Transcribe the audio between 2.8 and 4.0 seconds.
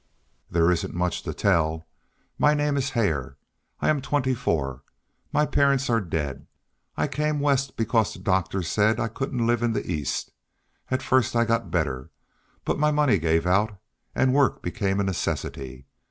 Hare. I